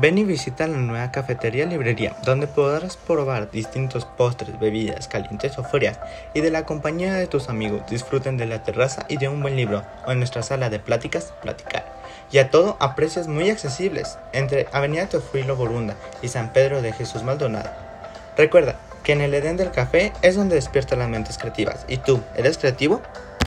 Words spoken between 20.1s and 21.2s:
es donde despierta las